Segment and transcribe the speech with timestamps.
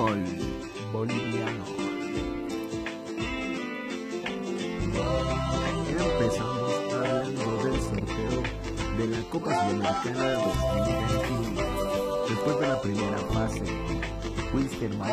[0.00, 0.24] fútbol
[0.92, 1.64] boliviano.
[5.98, 8.42] Empezamos hablando del sorteo
[8.96, 11.60] de la Copa Sudamericana 2021.
[12.28, 13.62] Después de la primera fase,
[14.54, 15.10] Wilstermann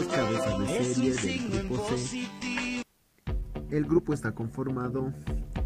[0.00, 2.28] es cabeza de serie del grupo C.
[3.70, 5.12] El grupo está conformado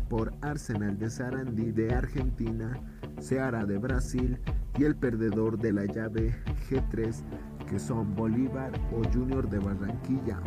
[0.09, 2.81] por Arsenal de Sarandí de Argentina,
[3.21, 4.39] Ceará de Brasil
[4.79, 6.35] y el perdedor de la llave
[6.69, 7.23] G3
[7.71, 10.41] que son Bolívar o Junior de Barranquilla.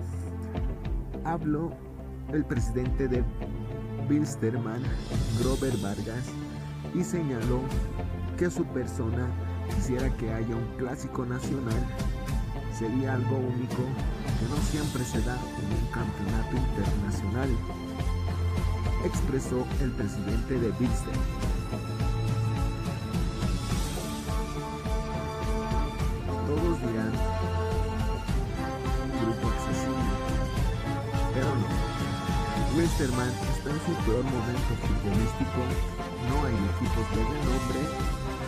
[1.23, 1.71] Habló
[2.33, 3.23] el presidente de
[4.09, 4.83] Bilsterman,
[5.39, 6.25] Grover Vargas,
[6.93, 7.61] y señaló
[8.37, 9.25] que su persona
[9.73, 11.79] quisiera que haya un clásico nacional.
[12.77, 13.83] Sería algo único
[14.39, 17.49] que no siempre se da en un campeonato internacional,
[19.05, 21.52] expresó el presidente de Bilsterman.
[32.93, 35.61] Está en su peor momento futbolístico,
[36.29, 37.81] no hay equipos de renombre,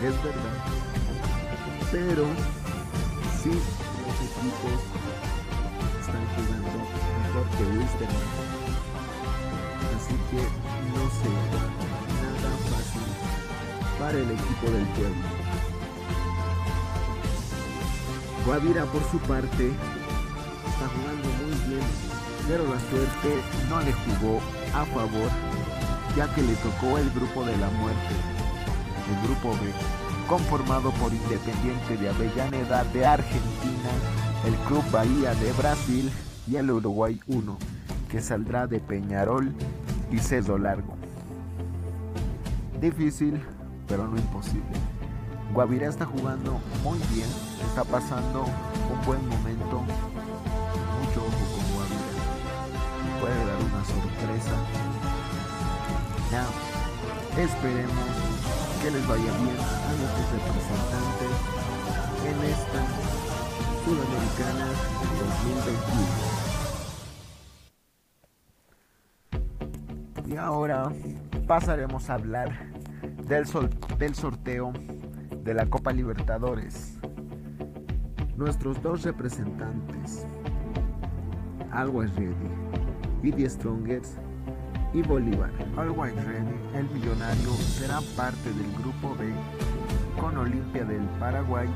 [0.00, 0.58] es verdad,
[1.90, 2.24] pero
[3.42, 4.78] sí los equipos
[6.00, 6.78] están jugando
[7.22, 8.28] mejor que Westerman.
[9.96, 10.40] Así que
[10.94, 11.64] no será
[12.22, 13.08] nada fácil
[13.98, 15.26] para el equipo del pueblo.
[18.46, 19.64] Guavira por su parte
[20.68, 21.86] está jugando muy bien,
[22.48, 24.40] pero la suerte no le jugó
[24.74, 25.30] a favor
[26.16, 28.14] ya que le tocó el grupo de la muerte,
[29.10, 29.70] el grupo B,
[30.26, 33.90] conformado por Independiente de Avellaneda de Argentina,
[34.46, 36.10] el Club Bahía de Brasil
[36.46, 37.58] y el Uruguay 1,
[38.10, 39.52] que saldrá de Peñarol
[40.10, 40.96] y Cedo Largo.
[42.80, 43.42] Difícil,
[43.86, 44.64] pero no imposible.
[45.52, 47.28] Guavirá está jugando muy bien,
[47.68, 49.82] está pasando un buen momento.
[53.86, 54.56] Sorpresa.
[56.30, 56.44] Ya,
[57.40, 58.08] esperemos
[58.82, 61.32] que les vaya bien a nuestros representantes
[62.26, 62.80] en esta
[63.84, 64.66] Sudamericana
[70.24, 70.34] 2021.
[70.34, 70.92] Y ahora
[71.46, 72.50] pasaremos a hablar
[73.28, 74.72] del, sol, del sorteo
[75.44, 76.98] de la Copa Libertadores.
[78.36, 80.26] Nuestros dos representantes,
[81.70, 82.65] Always Ready
[83.26, 84.02] y The
[84.94, 85.50] y Bolívar.
[85.76, 89.32] Always Ready, el millonario, será parte del grupo B
[90.20, 91.68] con Olimpia del Paraguay,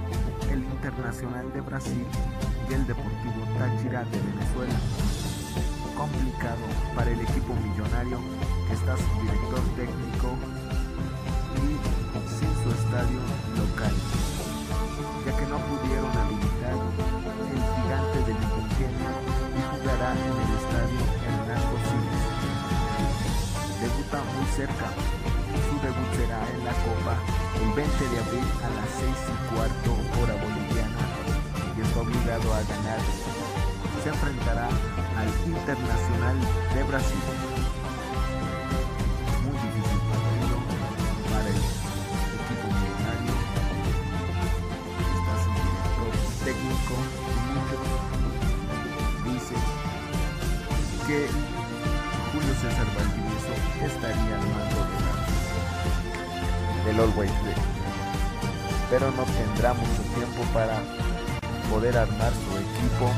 [0.49, 2.07] el Internacional de Brasil
[2.69, 4.79] y el Deportivo Táchira de Venezuela.
[5.97, 6.63] Complicado
[6.95, 8.19] para el equipo millonario
[8.69, 10.37] que está su director técnico
[11.57, 13.19] y sin su estadio
[13.59, 13.95] local,
[15.27, 16.79] ya que no pudieron habilitar
[17.51, 19.50] el gigante del Ingenio
[23.81, 24.93] Debuta muy cerca,
[25.65, 27.17] su debut será en la Copa
[27.63, 31.01] el 20 de abril a las 6 y cuarto hora boliviana
[31.75, 33.01] y está obligado a ganar.
[34.03, 34.69] Se enfrentará
[35.17, 36.37] al Internacional
[36.75, 37.50] de Brasil.
[57.01, 57.31] Always.
[58.91, 60.79] Pero no tendrá mucho tiempo para
[61.71, 63.11] poder armar su equipo.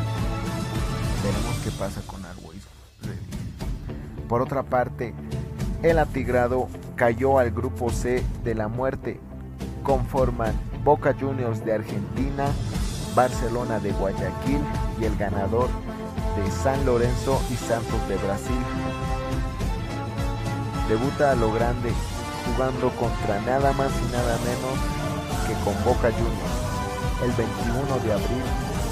[1.25, 2.63] Veremos qué pasa con Always.
[4.29, 5.15] Por otra parte,
[5.83, 9.19] el Atigrado cayó al grupo C de la muerte.
[9.83, 10.55] Conforman
[10.85, 12.47] Boca Juniors de Argentina,
[13.17, 14.61] Barcelona de Guayaquil
[15.01, 15.69] y el ganador
[16.37, 18.63] de San Lorenzo y Santos de Brasil.
[20.89, 21.93] Debuta a lo grande
[22.55, 24.79] jugando contra nada más y nada menos
[25.47, 26.73] que con Boca Juniors
[27.25, 28.43] el 21 de abril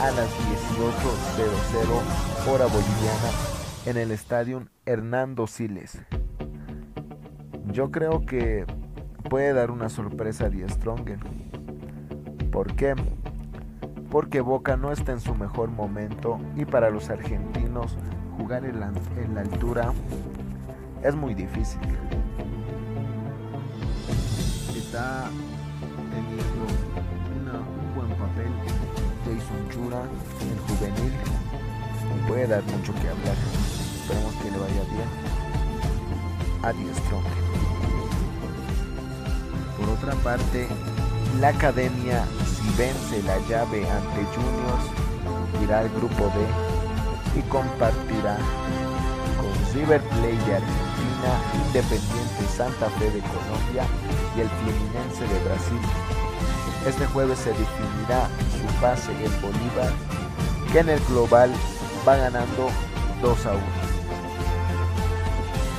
[0.01, 3.31] a las 18.00 hora boliviana
[3.87, 5.99] en el estadio Hernando Siles.
[7.67, 8.65] Yo creo que
[9.29, 11.19] puede dar una sorpresa a Die Stronger.
[12.51, 12.95] ¿Por qué?
[14.11, 17.97] Porque Boca no está en su mejor momento y para los argentinos
[18.39, 18.93] jugar en la,
[19.23, 19.93] en la altura
[21.03, 21.81] es muy difícil.
[24.91, 25.31] Está
[26.11, 28.51] teniendo un buen papel
[29.25, 31.13] Jason Chura, el juvenil,
[32.27, 33.37] puede dar mucho que hablar.
[33.95, 35.09] Esperemos que le vaya bien.
[36.65, 37.25] Adiós, Strong.
[39.79, 40.67] Por otra parte,
[41.41, 44.91] la academia, si vence la llave ante Juniors,
[45.53, 48.39] seguirá el grupo D y compartirá
[49.39, 51.31] con River Plate de Argentina,
[51.65, 53.85] Independiente Santa Fe de Colombia
[54.37, 55.81] y el Fluminense de Brasil.
[56.87, 59.93] Este jueves se definirá su pase en Bolívar,
[60.73, 61.53] que en el global
[62.07, 62.71] va ganando
[63.23, 63.61] 2 a 1.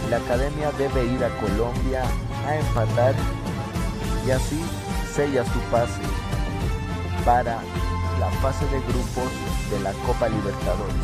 [0.09, 2.03] La academia debe ir a Colombia
[2.45, 3.15] a empatar
[4.27, 4.61] y así
[5.15, 6.01] sella su pase
[7.25, 7.59] para
[8.19, 9.31] la fase de grupos
[9.71, 10.95] de la Copa Libertadores.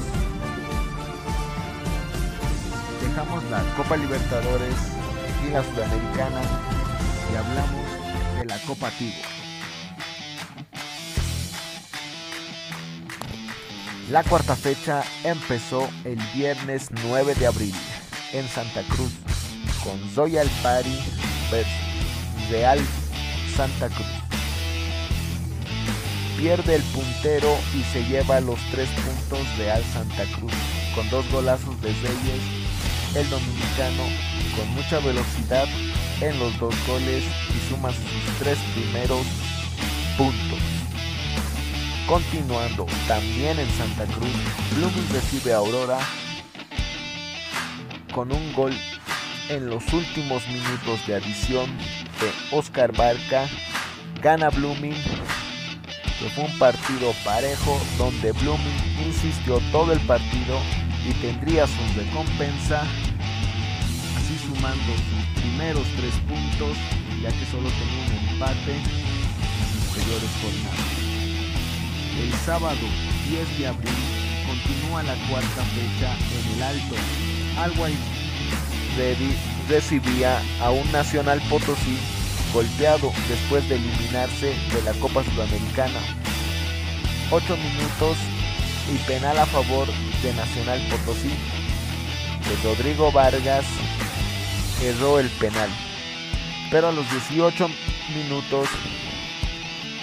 [3.01, 4.75] Dejamos la Copa Libertadores
[5.45, 6.41] la Sudamericana
[7.31, 8.91] y hablamos de la Copa.
[14.09, 17.73] La cuarta fecha empezó el viernes 9 de abril
[18.33, 19.11] en Santa Cruz
[19.83, 20.99] con Zoya Pari
[21.51, 22.79] versus Real
[23.55, 24.07] Santa Cruz.
[26.37, 30.53] Pierde el puntero y se lleva los tres puntos Real Santa Cruz
[30.93, 32.41] con dos golazos de Reyes,
[33.15, 35.67] el dominicano con mucha velocidad
[36.19, 39.25] en los dos goles y suma sus tres primeros
[40.17, 40.59] puntos.
[42.07, 44.31] Continuando también en Santa Cruz,
[44.75, 45.99] Blooming recibe a Aurora
[48.13, 48.73] con un gol
[49.49, 53.47] en los últimos minutos de adición de Oscar Barca.
[54.21, 54.95] Gana Blooming,
[56.19, 60.59] que fue un partido parejo donde Blooming insistió todo el partido
[61.07, 62.83] y tendría su recompensa,
[64.35, 66.75] sumando sus primeros tres puntos,
[67.21, 71.07] ya que solo tenía un empate en las anteriores jornadas.
[72.19, 72.87] El sábado
[73.29, 73.93] 10 de abril
[74.45, 76.95] continúa la cuarta fecha en el Alto.
[77.57, 77.97] Always
[79.69, 81.97] recibía a un Nacional Potosí
[82.53, 85.99] golpeado después de eliminarse de la Copa Sudamericana.
[87.31, 88.17] 8 minutos
[88.93, 89.87] y penal a favor
[90.23, 91.29] de Nacional Potosí.
[91.29, 93.65] De Rodrigo Vargas
[94.81, 95.69] erró el penal.
[96.71, 97.69] Pero a los 18
[98.15, 98.67] minutos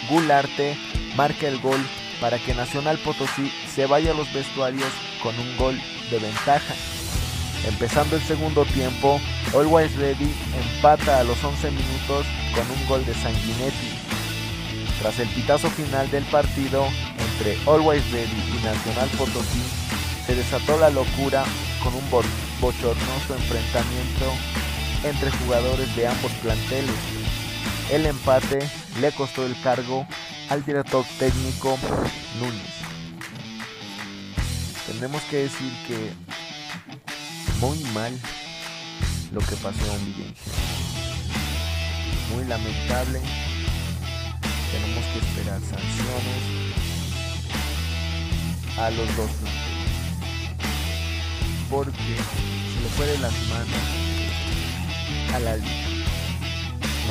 [0.08, 0.76] Gularte
[1.16, 1.80] marca el gol
[2.20, 4.88] para que Nacional Potosí se vaya a los vestuarios
[5.22, 5.80] con un gol
[6.10, 6.74] de ventaja.
[7.66, 9.20] Empezando el segundo tiempo,
[9.54, 10.30] Always Ready
[10.76, 13.90] empata a los 11 minutos con un gol de Sanguinetti.
[15.00, 16.86] Tras el pitazo final del partido
[17.18, 19.62] entre Always Ready y Nacional Potosí,
[20.26, 21.44] se desató la locura
[21.82, 24.32] con un bochornoso enfrentamiento
[25.04, 26.94] entre jugadores de ambos planteles.
[27.90, 28.58] El empate
[29.00, 30.06] le costó el cargo
[30.48, 31.78] al director técnico
[32.38, 32.74] Núñez.
[34.86, 36.12] Tenemos que decir que
[37.60, 38.18] muy mal
[39.32, 40.52] lo que pasó en Vigencia.
[42.34, 43.20] Muy lamentable.
[44.72, 46.64] Tenemos que esperar sanciones
[48.76, 49.30] a los dos
[51.70, 54.03] Porque se le fue de las manos
[55.34, 55.40] No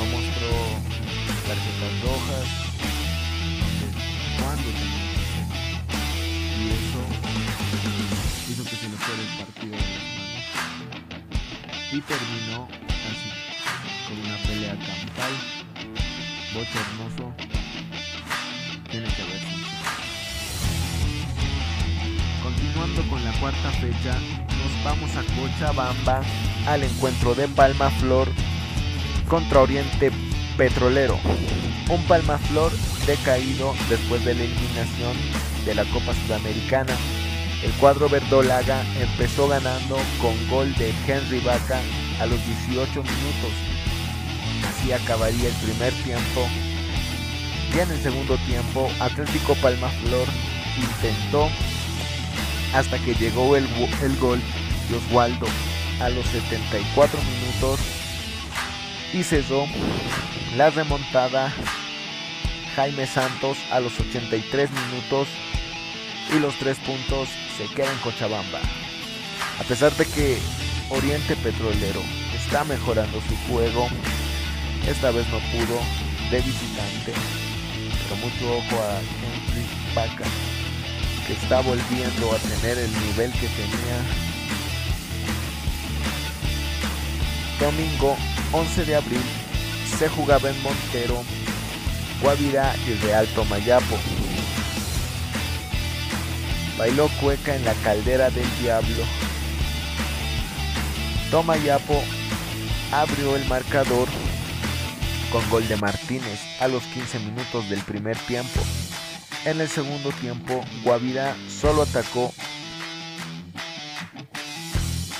[0.06, 0.48] mostró
[1.46, 2.46] tarjetas rojas,
[4.38, 4.68] cuando
[6.58, 7.02] Y eso
[8.48, 11.04] hizo que se le fuera el partido de las manos.
[11.92, 12.66] Y terminó
[13.10, 13.30] así,
[14.08, 15.32] con una pelea campal,
[16.54, 17.34] hermoso
[18.90, 19.40] tiene que haber
[22.42, 26.22] Continuando con la cuarta fecha, nos vamos a Cochabamba
[26.66, 28.28] al encuentro de Palma Flor
[29.28, 30.10] contra Oriente
[30.56, 31.18] Petrolero.
[31.88, 32.72] Un Palma Flor
[33.06, 35.16] decaído después de la eliminación
[35.64, 36.96] de la Copa Sudamericana.
[37.62, 41.80] El cuadro verdolaga empezó ganando con gol de Henry Vaca
[42.20, 43.52] a los 18 minutos.
[44.68, 46.46] Así acabaría el primer tiempo.
[47.74, 50.26] Ya en el segundo tiempo, Atlético Palma Flor
[50.76, 51.48] intentó
[52.74, 53.66] hasta que llegó el,
[54.02, 54.40] el gol
[54.88, 55.46] de Oswaldo
[56.00, 57.80] a los 74 minutos
[59.12, 59.66] y cesó
[60.56, 61.52] la remontada
[62.74, 65.28] Jaime Santos a los 83 minutos
[66.34, 68.60] y los tres puntos se quedan en Cochabamba.
[69.60, 70.38] A pesar de que
[70.90, 72.00] Oriente Petrolero
[72.34, 73.86] está mejorando su juego,
[74.88, 75.80] esta vez no pudo
[76.30, 77.12] de visitante,
[78.02, 80.24] pero mucho ojo a Henry Vaca,
[81.26, 84.33] que está volviendo a tener el nivel que tenía.
[87.60, 88.16] Domingo
[88.52, 89.22] 11 de abril
[89.98, 91.22] se jugaba en Montero
[92.20, 93.98] Guavirá y Real Tomayapo.
[96.78, 99.04] Bailó cueca en la caldera del diablo.
[101.30, 102.02] Tomayapo
[102.92, 104.08] abrió el marcador
[105.30, 108.60] con gol de Martínez a los 15 minutos del primer tiempo.
[109.44, 112.32] En el segundo tiempo, Guavirá solo atacó,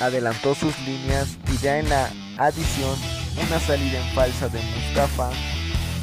[0.00, 2.96] adelantó sus líneas y ya en la adición,
[3.46, 5.30] una salida en falsa de Mustafa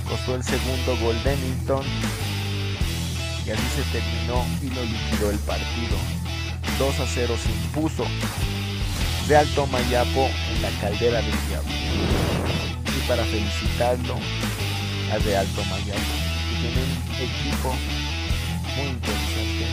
[0.08, 1.86] costó el segundo gol de Milton
[3.46, 5.98] y así se terminó y lo liquidó el partido.
[6.78, 8.06] 2 a 0 se impuso
[9.28, 11.72] de Alto Mayapo en la caldera del diablo.
[12.86, 14.16] Y para felicitarlo
[15.12, 16.00] a de Alto Mayapo,
[16.50, 17.76] que tiene un equipo
[18.78, 19.66] muy interesante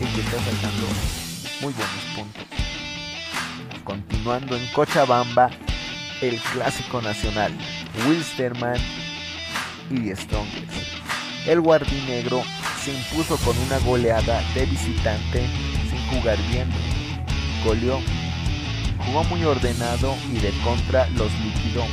[0.00, 0.86] y que está sacando
[1.60, 2.44] muy buenos puntos.
[3.84, 5.50] Continuando en Cochabamba,
[6.22, 7.52] el clásico nacional,
[8.06, 8.80] Wilstermann
[9.90, 10.72] y Strongest.
[11.46, 12.42] El guardinegro
[12.82, 15.46] se impuso con una goleada de visitante
[15.90, 16.68] sin jugar bien.
[17.64, 18.00] Goleó,
[19.04, 21.84] jugó muy ordenado y de contra los liquidó.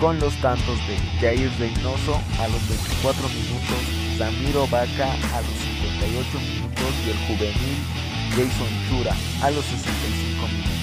[0.00, 6.38] Con los tantos de Jair Reynoso a los 24 minutos, Ramiro Vaca a los 58
[6.38, 10.75] minutos y el juvenil Jason Chura a los 65 minutos.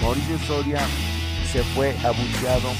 [0.00, 0.80] Mauricio Soria
[1.52, 2.70] se fue abucheado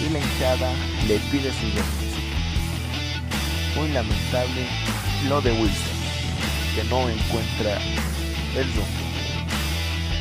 [0.00, 0.72] y la hinchada
[1.06, 2.12] le pide su renuncia.
[3.76, 4.66] Muy lamentable
[5.28, 5.96] lo de Wilson,
[6.74, 7.78] que no encuentra
[8.56, 9.02] el rumbo.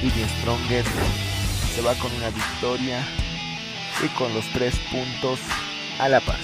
[0.04, 0.90] Y The Strongest
[1.76, 3.06] se va con una victoria
[4.04, 5.40] y con los tres puntos
[6.00, 6.40] a La Paz.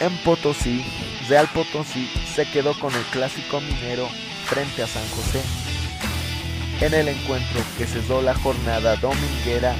[0.00, 0.84] En Potosí,
[1.28, 4.08] Real Potosí se quedó con el clásico minero
[4.46, 5.63] frente a San José.
[6.80, 9.74] En el encuentro que cesó la jornada dominguera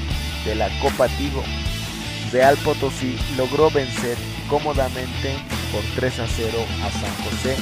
[0.44, 1.42] de la Copa Tigo,
[2.32, 4.16] Real Potosí logró vencer
[4.48, 5.34] cómodamente
[5.72, 7.56] por 3 a 0 a San José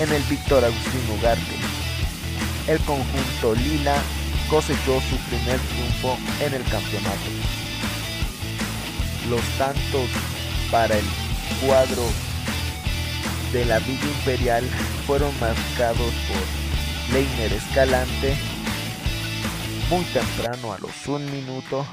[0.00, 1.54] en el Víctor Agustín Ugarte.
[2.66, 3.96] El conjunto Lila
[4.48, 7.30] cosechó su primer triunfo en el campeonato.
[9.28, 10.08] Los tantos
[10.70, 11.04] para el
[11.64, 12.02] cuadro
[13.52, 14.64] de la Villa Imperial
[15.06, 18.36] fueron marcados por Leiner Escalante
[19.90, 21.84] muy temprano a los un minuto,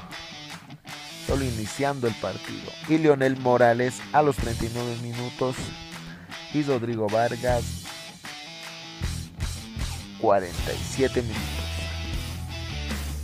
[1.26, 5.56] solo iniciando el partido, y Lionel Morales a los 39 minutos
[6.54, 7.64] y Rodrigo Vargas
[10.20, 11.42] 47 minutos.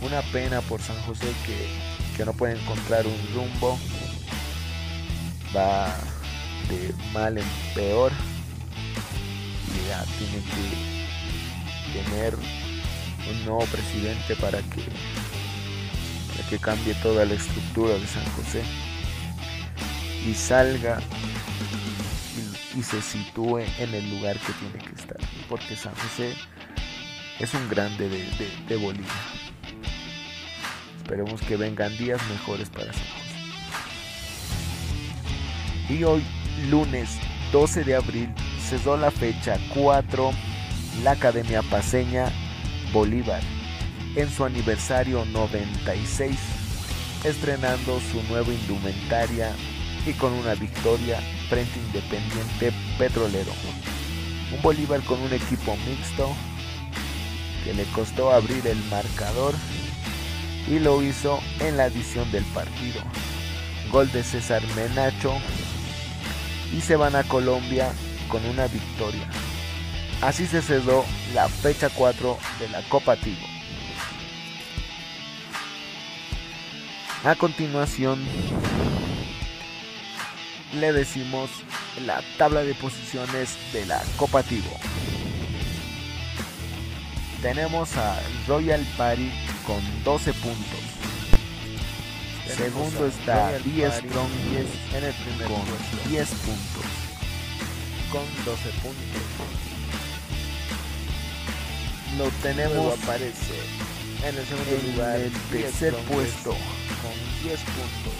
[0.01, 3.79] Una pena por San José que, que no puede encontrar un rumbo.
[5.55, 5.87] Va
[6.69, 8.11] de mal en peor.
[9.73, 12.64] Y ya tiene que tener
[13.29, 14.81] un nuevo presidente para que,
[16.35, 18.63] para que cambie toda la estructura de San José
[20.27, 20.99] y salga
[22.75, 25.17] y, se sitúe en el lugar que tiene que estar.
[25.47, 26.33] Porque San José
[27.39, 29.11] es un grande de, de, de Bolivia.
[30.97, 33.25] Esperemos que vengan días mejores para San José.
[35.93, 36.23] Y hoy,
[36.69, 37.17] lunes
[37.51, 40.31] 12 de abril, cesó la fecha 4
[41.03, 42.31] la Academia Paseña
[42.91, 43.41] Bolívar
[44.15, 46.37] en su aniversario 96,
[47.23, 49.51] estrenando su nueva indumentaria
[50.05, 53.51] y con una victoria frente Independiente Petrolero.
[54.53, 56.33] Un Bolívar con un equipo mixto
[57.63, 59.53] que le costó abrir el marcador
[60.67, 63.01] y lo hizo en la adición del partido.
[63.91, 65.33] Gol de César Menacho
[66.75, 67.91] y se van a Colombia
[68.29, 69.29] con una victoria.
[70.21, 73.45] Así se cedó la fecha 4 de la Copa Tigo.
[77.23, 78.23] A continuación
[80.73, 81.49] le decimos
[82.05, 84.69] la tabla de posiciones de la Copa Tigo.
[87.41, 89.31] Tenemos a Royal Party
[89.65, 90.79] con 12 puntos.
[92.55, 94.31] Segundo está The Strong
[94.93, 95.65] en el primer con
[96.09, 96.85] 10 puntos.
[98.11, 99.74] Con 12 puntos.
[102.17, 103.59] Lo tenemos aparece
[104.23, 108.13] en el segundo lugar, el tercer puesto con 10 puntos.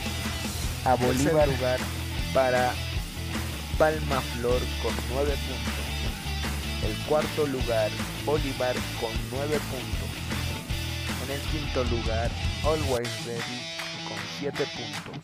[0.83, 1.79] A Bolívar lugar
[2.33, 2.73] para
[3.77, 5.85] Palma Flor con 9 puntos.
[6.83, 7.89] El cuarto lugar,
[8.25, 10.09] Bolívar con 9 puntos.
[11.23, 12.29] En el quinto lugar,
[12.65, 13.61] Always Ready
[14.09, 15.23] con 7 puntos.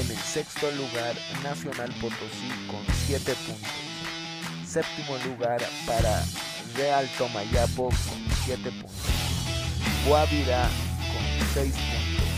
[0.00, 3.70] En el sexto lugar, Nacional Potosí con 7 puntos.
[4.66, 6.24] Séptimo lugar para
[6.76, 8.90] Real Tomayapo con 7 puntos.
[10.06, 10.68] Guavirá
[11.12, 11.22] con
[11.54, 12.28] 6 puntos.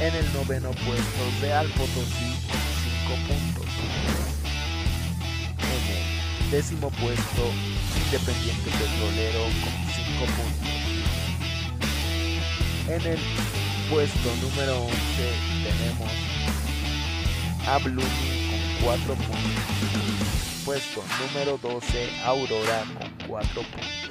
[0.00, 2.60] En el noveno puesto, Real Potosí con
[3.06, 3.66] 5 puntos.
[5.58, 7.52] En el décimo puesto,
[8.06, 10.70] Independiente Petrolero con 5 puntos.
[12.88, 13.20] En el
[13.90, 14.96] puesto número 11
[15.62, 16.10] tenemos
[17.68, 20.49] a Blooming con 4 puntos.
[20.64, 24.10] Puesto número 12, Aurora con 4 puntos.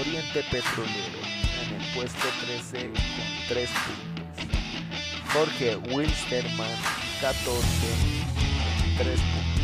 [0.00, 1.18] Oriente Petrolero
[1.62, 2.98] en el puesto 13 con
[3.48, 4.46] 3 puntos.
[5.32, 6.70] Jorge Wilstermann
[7.20, 7.60] 14
[8.96, 9.62] con 3 puntos.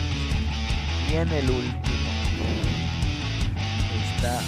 [1.08, 2.10] Y en el último
[4.10, 4.40] está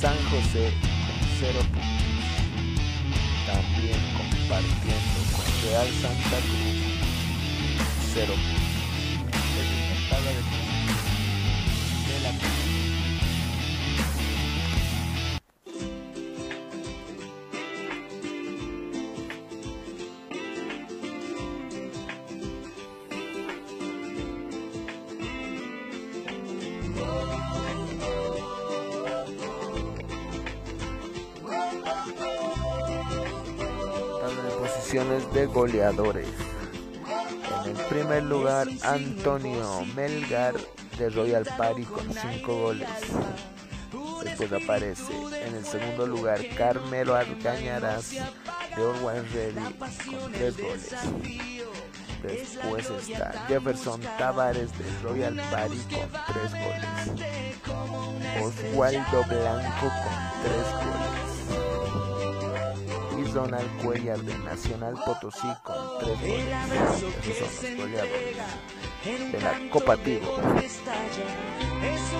[0.00, 2.06] San José con 0 puntos.
[3.46, 6.96] También compartiendo con Real Santa Cruz
[8.14, 8.65] 0 puntos.
[35.56, 36.28] Goleadores.
[37.64, 40.54] En el primer lugar, Antonio Melgar
[40.98, 42.88] de Royal Party con 5 goles.
[44.22, 45.14] Después aparece
[45.46, 50.90] en el segundo lugar Carmelo Arcañaras de Orwell Ready con 3 goles.
[52.22, 56.92] Después está Jefferson Tavares de Royal Party con 3 goles.
[58.42, 61.25] Oswaldo Blanco con 3 goles.
[63.36, 66.46] Donald Cuellar de Nacional Potosí con tres goles.
[67.28, 68.36] Esos son los goleadores
[69.04, 70.38] de la Copa Tigo.
[70.52, 72.18] Y eso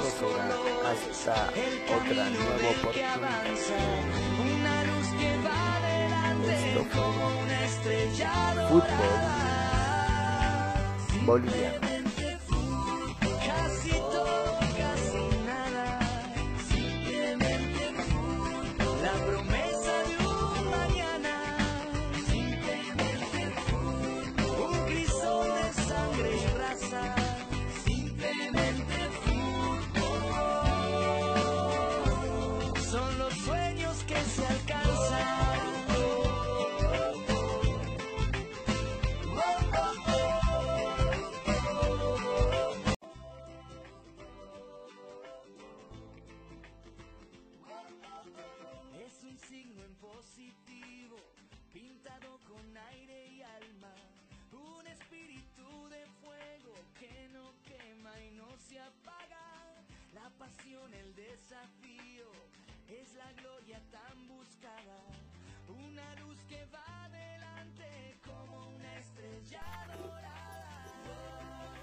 [0.00, 0.40] es todo.
[0.88, 1.36] Hasta
[1.94, 3.44] otra nueva oportunidad.
[6.48, 7.04] Esto fue
[8.70, 9.20] fútbol
[11.26, 12.01] boliviano.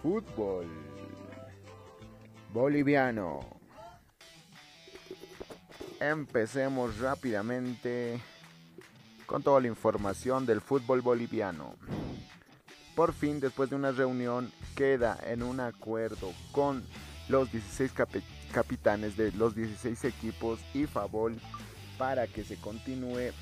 [0.01, 0.65] Fútbol
[2.53, 3.41] boliviano.
[5.99, 8.21] Empecemos rápidamente
[9.25, 11.75] con toda la información del fútbol boliviano.
[12.95, 16.81] Por fin, después de una reunión, queda en un acuerdo con
[17.27, 17.91] los 16
[18.53, 21.37] capitanes de los 16 equipos y Favol
[21.97, 23.33] para que se continúe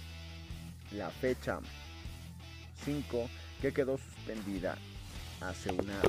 [0.92, 1.60] la fecha
[2.84, 3.30] 5
[3.62, 4.76] que quedó suspendida
[5.42, 6.02] hace una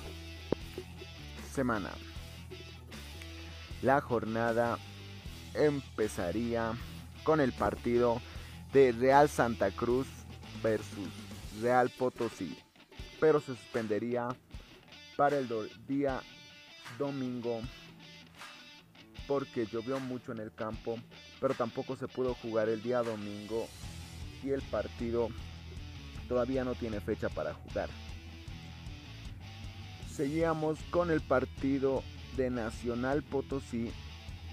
[3.83, 4.79] La jornada
[5.55, 6.73] empezaría
[7.25, 8.21] con el partido
[8.73, 10.07] de Real Santa Cruz
[10.63, 11.09] versus
[11.61, 12.57] Real Potosí,
[13.21, 14.29] pero se suspendería
[15.17, 15.49] para el
[15.87, 16.21] día
[16.99, 17.61] domingo
[19.27, 20.99] porque llovió mucho en el campo,
[21.41, 23.69] pero tampoco se pudo jugar el día domingo
[24.43, 25.29] y el partido
[26.29, 27.91] todavía no tiene fecha para jugar.
[30.11, 33.91] Seguíamos con el partido de Nacional Potosí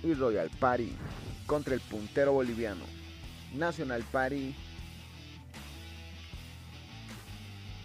[0.03, 0.91] y Royal Party
[1.45, 2.83] contra el puntero boliviano.
[3.53, 4.55] Nacional Party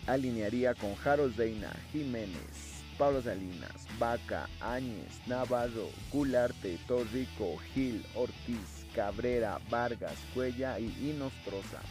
[0.07, 9.61] alinearía con Harold Reina, Jiménez, Pablo Salinas, Vaca, Áñez, Navarro, Gularte, Torrico, Gil, Ortiz, Cabrera,
[9.69, 11.83] Vargas, Cuella y Inostroza.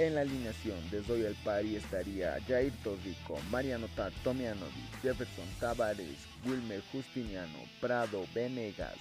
[0.00, 3.86] En la alineación de Royal Party estaría Jair Torrico, Mariano
[4.24, 8.96] Tomianovic, Jefferson Tavares, Wilmer Justiniano, Prado, Venegas,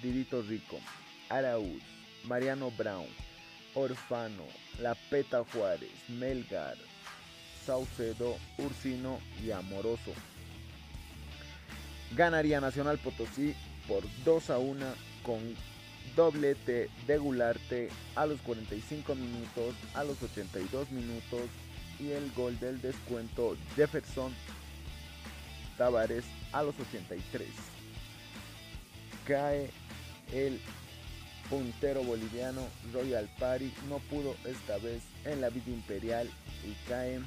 [0.00, 0.78] Didito Rico,
[1.28, 1.82] Araúz,
[2.22, 3.08] Mariano Brown,
[3.74, 4.44] Orfano,
[4.78, 6.76] La Peta Juárez, Melgar,
[7.66, 10.12] Saucedo, Ursino y Amoroso.
[12.14, 13.56] Ganaría Nacional Potosí
[13.88, 14.86] por 2 a 1
[15.24, 15.40] con
[16.16, 21.42] doblete de Gularte a los 45 minutos, a los 82 minutos
[21.98, 24.34] y el gol del descuento Jefferson
[25.76, 27.48] Tavares a los 83.
[29.26, 29.70] Cae
[30.32, 30.60] el
[31.48, 36.28] puntero boliviano Royal Party no pudo esta vez en la vida imperial
[36.64, 37.20] y cae.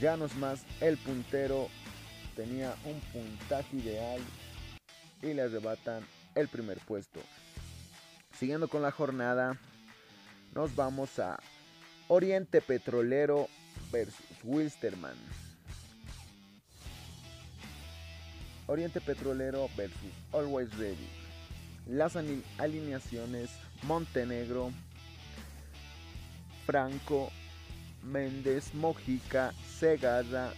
[0.00, 1.68] Ya no es más el puntero
[2.36, 4.20] tenía un puntaje ideal
[5.22, 6.04] y le arrebatan
[6.36, 7.20] el primer puesto.
[8.38, 9.58] Siguiendo con la jornada,
[10.54, 11.38] nos vamos a
[12.06, 13.48] Oriente Petrolero
[13.90, 15.16] versus Wilstermann.
[18.68, 21.08] Oriente Petrolero versus Always Ready.
[21.86, 22.16] Las
[22.58, 23.50] alineaciones
[23.82, 24.72] Montenegro,
[26.66, 27.30] Franco,
[28.02, 30.52] Méndez, Mojica, Segarra,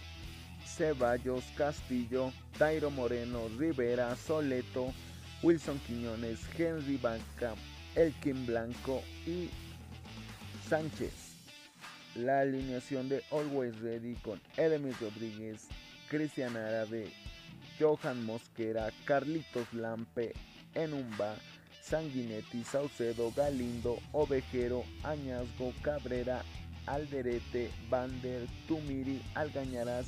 [0.65, 4.91] Ceballos, Castillo, Tairo Moreno, Rivera, Soleto,
[5.41, 7.55] Wilson Quiñones, Henry Banca,
[7.95, 9.49] Elkin Blanco y
[10.67, 11.13] Sánchez.
[12.15, 15.67] La alineación de Always Ready con Edemir Rodríguez,
[16.09, 17.07] Cristian Árabe,
[17.79, 20.33] Johan Mosquera, Carlitos Lampe,
[20.75, 21.35] Enumba,
[21.81, 26.43] Sanguinetti, Saucedo, Galindo, Ovejero, Añazgo, Cabrera,
[26.85, 30.07] Alderete, Bander, Tumiri, Algañarás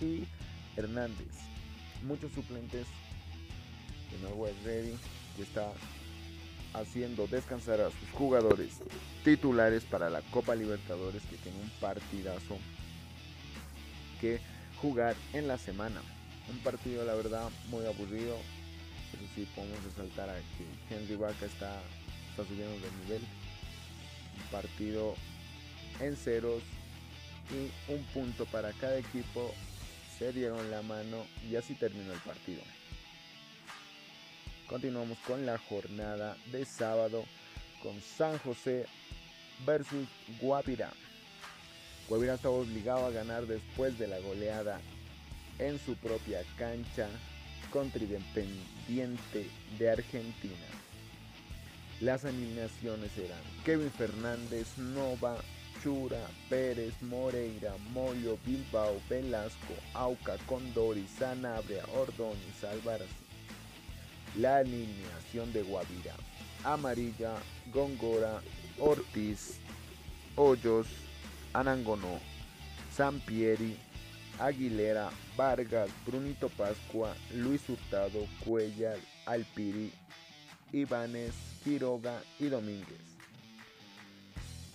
[0.00, 0.24] y
[0.76, 1.28] Hernández.
[2.02, 2.86] Muchos suplentes
[4.14, 4.96] en Always Ready
[5.36, 5.72] que está
[6.72, 8.78] haciendo descansar a sus jugadores
[9.24, 12.58] titulares para la Copa Libertadores que tiene un partidazo
[14.20, 14.40] que
[14.80, 16.00] jugar en la semana.
[16.48, 18.36] Un partido, la verdad, muy aburrido.
[19.12, 21.80] Eso sí, podemos resaltar a que Henry Vaca está,
[22.30, 23.22] está subiendo de nivel.
[24.36, 25.14] Un partido
[26.00, 26.62] en ceros
[27.50, 29.52] y un punto para cada equipo.
[30.18, 32.62] Se dieron la mano y así terminó el partido.
[34.70, 37.24] Continuamos con la jornada de sábado
[37.82, 38.86] con San José
[39.66, 40.06] versus
[40.40, 40.92] Guavirá.
[42.08, 44.80] Guavirá estaba obligado a ganar después de la goleada
[45.58, 47.08] en su propia cancha
[47.72, 50.54] contra Independiente de Argentina.
[52.00, 55.36] Las alineaciones eran Kevin Fernández, Nova,
[55.82, 63.19] Chura, Pérez, Moreira, Mollo, Bilbao, Velasco, Auca, Condori, Sanabria, Ordóñez, Álvarez.
[64.36, 66.14] La alineación de Guavira.
[66.64, 67.34] Amarilla,
[67.72, 68.40] Góngora,
[68.78, 69.58] Ortiz,
[70.36, 70.86] Hoyos,
[71.52, 72.20] Anangonó,
[72.94, 73.76] Sampieri,
[74.38, 79.92] Aguilera, Vargas, Brunito Pascua, Luis Hurtado, Cuellar, Alpiri,
[80.72, 83.00] Ibanes, Quiroga y Domínguez.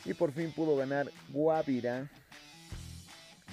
[0.06, 2.10] Y por fin pudo ganar Guavira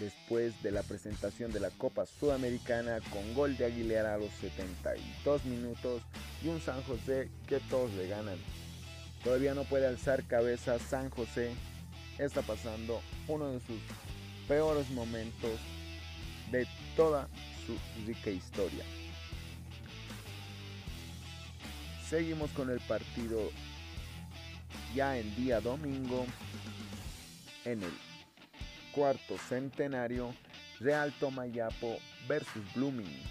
[0.02, 5.44] después de la presentación de la Copa Sudamericana con gol de Aguilera a los 72
[5.44, 6.02] minutos
[6.42, 8.36] y un San José que todos le ganan.
[9.22, 11.52] Todavía no puede alzar cabeza San José,
[12.18, 13.78] está pasando uno de sus
[14.48, 15.60] peores momentos
[16.50, 17.28] de toda
[17.64, 18.84] su rica historia.
[22.08, 23.50] Seguimos con el partido
[24.96, 26.26] ya en día domingo
[27.64, 28.11] en el
[28.92, 30.34] cuarto centenario
[30.80, 33.22] Real Tomayapo versus Blooming.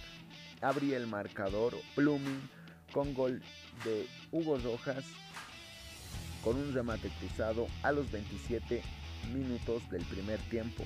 [0.62, 2.50] Abría el marcador Blooming
[2.91, 3.41] con gol
[3.86, 5.06] de Hugo Rojas
[6.43, 8.82] con un remate cruzado a los 27
[9.34, 10.84] minutos del primer tiempo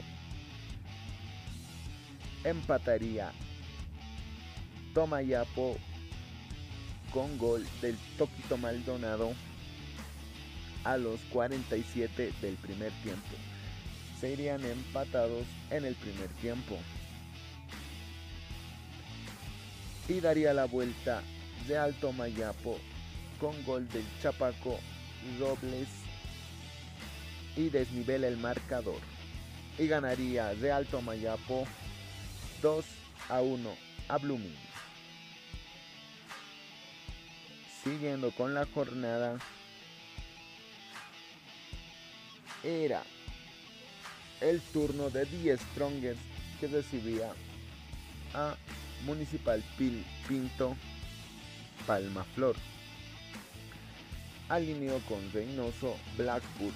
[2.45, 3.31] empataría
[4.93, 5.75] Tomayapo
[7.11, 9.33] con gol del Toquito Maldonado
[10.83, 13.35] a los 47 del primer tiempo.
[14.19, 16.77] Se irían empatados en el primer tiempo.
[20.07, 21.21] Y daría la vuelta
[21.67, 22.79] de Alto Mayapo
[23.39, 24.79] con gol del Chapaco
[25.39, 25.87] Robles
[27.55, 28.99] y desnivela el marcador.
[29.77, 31.67] Y ganaría Real Tomayapo
[32.61, 32.85] 2
[33.29, 33.69] a 1
[34.07, 34.55] a Blooming.
[37.83, 39.37] Siguiendo con la jornada,
[42.63, 43.03] era
[44.41, 46.19] el turno de 10 Strongers
[46.59, 47.33] que recibía
[48.33, 48.55] a
[49.05, 49.63] Municipal
[50.27, 50.75] Pinto
[51.85, 52.55] Palma Flor.
[54.49, 56.73] Alineó con Reynoso, Blackpool,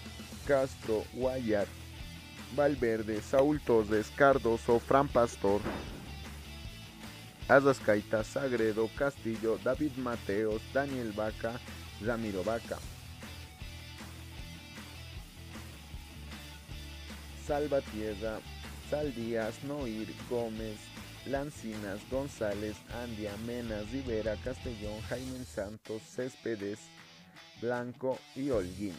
[0.47, 1.67] Castro, Guayar,
[2.55, 5.61] Valverde, Saúl Torres, Cardoso, Fran Pastor,
[7.47, 11.59] Azascaita, Sagredo, Castillo, David Mateos, Daniel Vaca,
[12.01, 12.77] Ramiro Vaca.
[17.49, 18.39] Salvatierra,
[18.91, 20.77] Saldías, Noir, Gómez,
[21.25, 26.77] Lancinas, González, Andia, Menas, Rivera, Castellón, Jaime Santos, Céspedes,
[27.59, 28.93] Blanco y Holguín.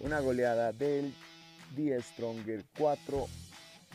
[0.00, 1.12] Una goleada del
[1.76, 3.28] Die Stronger 4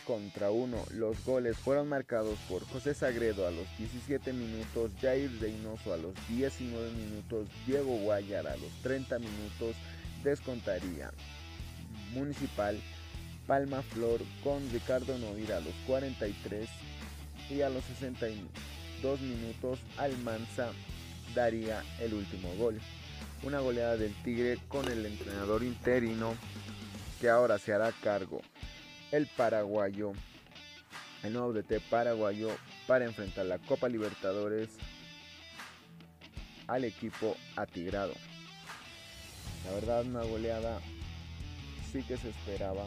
[0.05, 0.77] contra 1.
[0.91, 6.13] Los goles fueron marcados por José Sagredo a los 17 minutos, Jair Reynoso a los
[6.29, 9.75] 19 minutos, Diego Guayar a los 30 minutos,
[10.23, 11.11] descontaría
[12.13, 12.79] Municipal
[13.47, 16.69] Palma Flor con Ricardo Noira a los 43
[17.49, 20.71] y a los 62 minutos Almanza
[21.33, 22.79] daría el último gol.
[23.43, 26.35] Una goleada del Tigre con el entrenador interino
[27.21, 28.41] que ahora se hará cargo
[29.11, 30.11] el paraguayo,
[31.23, 32.49] el nuevo DT paraguayo
[32.85, 34.69] para enfrentar la Copa Libertadores
[36.67, 38.13] al equipo atigrado.
[39.65, 40.81] La verdad una goleada
[41.91, 42.85] sí que se esperaba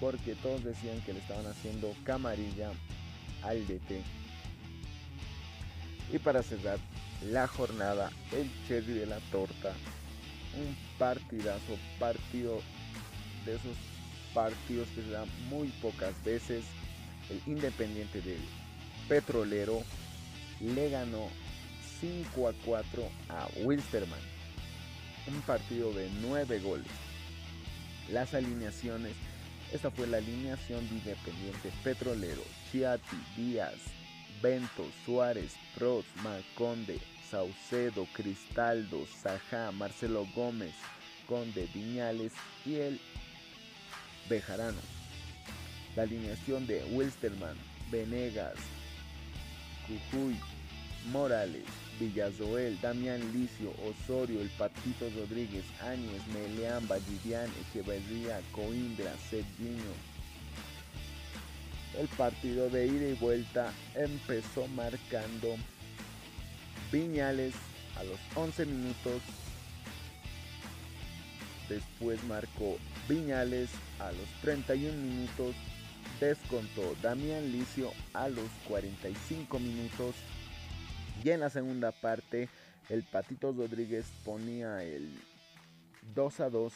[0.00, 2.70] porque todos decían que le estaban haciendo camarilla
[3.42, 4.02] al DT.
[6.12, 6.78] Y para cerrar
[7.22, 9.72] la jornada, el cherry de la torta,
[10.56, 12.60] un partidazo, partido
[13.44, 13.76] de esos
[14.34, 16.64] partidos que se dan muy pocas veces.
[17.30, 18.40] El Independiente del
[19.08, 19.82] Petrolero
[20.60, 21.28] le ganó
[22.00, 24.20] 5 a 4 a Wilstermann.
[25.26, 27.05] Un partido de 9 goles.
[28.10, 29.14] Las alineaciones.
[29.72, 32.42] Esta fue la alineación de Independiente Petrolero.
[32.70, 33.74] Chiati, Díaz,
[34.40, 40.74] Bento, Suárez, Prost, Marconde, Saucedo, Cristaldo, Sajá, Marcelo Gómez,
[41.26, 42.32] Conde, Viñales
[42.64, 43.00] y el
[44.28, 44.80] Bejarano.
[45.96, 47.56] La alineación de Wilstermann,
[47.90, 48.54] Venegas,
[49.86, 50.36] Cujuy,
[51.10, 51.64] Morales,
[51.98, 59.94] Villazoel, Damián Licio, Osorio, El Patito Rodríguez, Áñez, Meleán, Vallivian, Echeverría, Coimbra, Serginho.
[61.98, 65.56] El partido de ida y vuelta empezó marcando
[66.92, 67.54] Viñales
[67.96, 69.22] a los 11 minutos.
[71.68, 72.76] Después marcó
[73.08, 75.54] Viñales a los 31 minutos.
[76.20, 80.14] Descontó Damián Licio a los 45 minutos.
[81.24, 82.48] Y en la segunda parte,
[82.88, 85.10] el Patito Rodríguez ponía el
[86.14, 86.72] 2 a 2.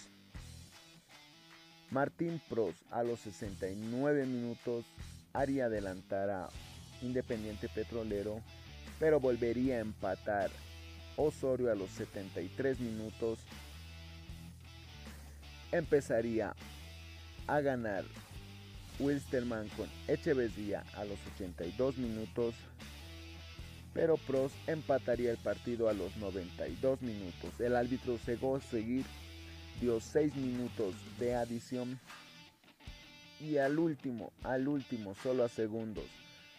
[1.91, 4.85] Martín Pros a los 69 minutos
[5.33, 6.49] haría adelantar a
[7.03, 8.41] Independiente Petrolero,
[8.99, 10.51] pero volvería a empatar
[11.17, 13.39] Osorio a los 73 minutos.
[15.73, 16.55] Empezaría
[17.47, 18.05] a ganar
[18.99, 22.55] Wilstermann con Echeverría a los 82 minutos,
[23.93, 27.59] pero Pros empataría el partido a los 92 minutos.
[27.59, 29.05] El árbitro cegó seguir,
[29.81, 31.99] dio 6 minutos de adición
[33.41, 36.05] y al último, al último, solo a segundos,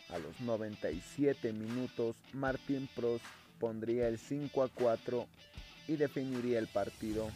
[0.09, 3.21] a los 97 minutos, Martín Pros
[3.59, 5.27] pondría el 5 a 4
[5.87, 7.29] y definiría el partido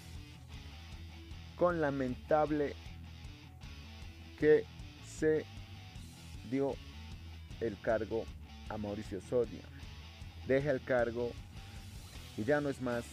[1.56, 2.74] con lamentable
[4.40, 4.66] que
[5.06, 5.46] se
[6.50, 6.76] dio
[7.62, 8.26] el cargo
[8.70, 9.75] a Mauricio Soria.
[10.48, 11.32] Deja el cargo
[12.38, 13.04] y ya no es más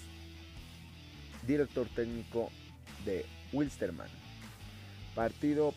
[1.47, 2.51] director técnico
[3.05, 4.09] de Wilstermann.
[5.14, 5.75] Partido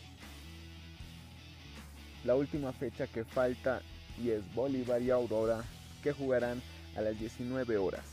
[2.24, 3.82] la última fecha que falta
[4.22, 5.62] y es Bolívar y Aurora
[6.02, 6.60] que jugarán
[6.96, 8.04] a las 19 horas.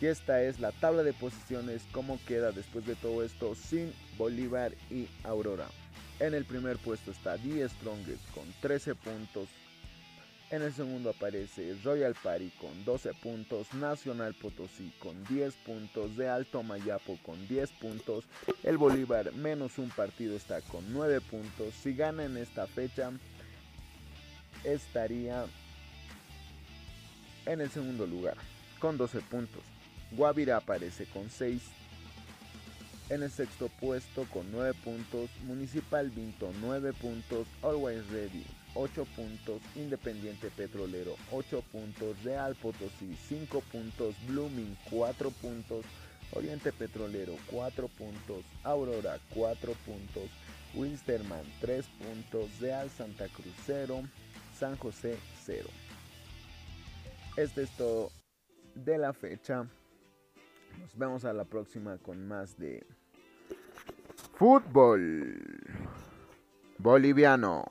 [0.00, 4.72] Y esta es la tabla de posiciones, cómo queda después de todo esto sin Bolívar
[4.90, 5.68] y Aurora.
[6.18, 9.48] En el primer puesto está The Strongest con 13 puntos.
[10.52, 16.28] En el segundo aparece Royal Party con 12 puntos, Nacional Potosí con 10 puntos, de
[16.28, 18.24] Alto Mayapo con 10 puntos,
[18.62, 21.72] el Bolívar menos un partido está con 9 puntos.
[21.82, 23.12] Si gana en esta fecha,
[24.62, 25.46] estaría
[27.46, 28.36] en el segundo lugar
[28.78, 29.62] con 12 puntos.
[30.10, 31.62] Guavira aparece con 6.
[33.08, 35.30] En el sexto puesto con 9 puntos.
[35.46, 37.46] Municipal Vinto 9 puntos.
[37.62, 39.62] Always Ready 8 puntos.
[39.74, 42.22] Independiente Petrolero 8 puntos.
[42.24, 44.14] Real Potosí 5 puntos.
[44.26, 45.84] Blooming 4 puntos.
[46.32, 48.44] Oriente Petrolero 4 puntos.
[48.64, 50.30] Aurora 4 puntos.
[50.74, 52.60] Winsterman 3 puntos.
[52.60, 54.02] Real Santa Cruz 0.
[54.58, 55.68] San José 0.
[57.36, 58.10] Este es todo
[58.74, 59.66] de la fecha.
[60.78, 62.86] Nos vemos a la próxima con más de
[64.34, 65.38] fútbol
[66.78, 67.64] boliviano.